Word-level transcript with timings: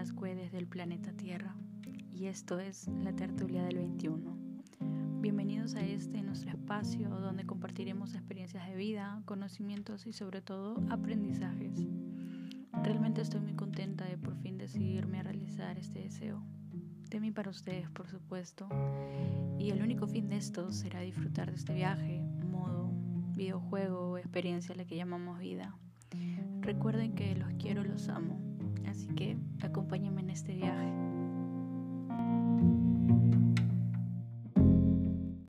del 0.00 0.66
planeta 0.66 1.12
Tierra 1.12 1.54
y 2.10 2.28
esto 2.28 2.58
es 2.58 2.88
la 3.04 3.12
tertulia 3.12 3.64
del 3.64 3.76
21. 3.76 4.34
Bienvenidos 5.20 5.74
a 5.74 5.84
este 5.84 6.22
nuestro 6.22 6.48
espacio 6.48 7.10
donde 7.10 7.44
compartiremos 7.44 8.14
experiencias 8.14 8.66
de 8.66 8.76
vida, 8.76 9.20
conocimientos 9.26 10.06
y 10.06 10.14
sobre 10.14 10.40
todo 10.40 10.82
aprendizajes. 10.88 11.86
Realmente 12.82 13.20
estoy 13.20 13.40
muy 13.40 13.52
contenta 13.52 14.06
de 14.06 14.16
por 14.16 14.34
fin 14.36 14.56
decidirme 14.56 15.20
a 15.20 15.22
realizar 15.22 15.78
este 15.78 15.98
deseo. 15.98 16.42
De 17.10 17.20
mí 17.20 17.30
para 17.30 17.50
ustedes, 17.50 17.90
por 17.90 18.08
supuesto. 18.08 18.70
Y 19.58 19.68
el 19.68 19.82
único 19.82 20.06
fin 20.06 20.30
de 20.30 20.38
esto 20.38 20.72
será 20.72 21.00
disfrutar 21.00 21.50
de 21.50 21.58
este 21.58 21.74
viaje, 21.74 22.22
modo, 22.50 22.90
videojuego 23.36 24.12
o 24.12 24.16
experiencia 24.16 24.74
a 24.74 24.78
la 24.78 24.86
que 24.86 24.96
llamamos 24.96 25.38
vida. 25.38 25.76
Recuerden 26.62 27.14
que 27.14 27.36
los 27.36 27.52
quiero, 27.58 27.84
los 27.84 28.08
amo. 28.08 28.40
Así 28.86 29.06
que 29.08 29.36
acompáñenme 29.66 30.20
en 30.22 30.30
este 30.30 30.54
viaje. 30.54 30.79